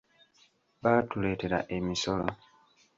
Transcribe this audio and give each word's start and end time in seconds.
Baatuleetera 0.87 1.59
emisolo. 1.79 2.31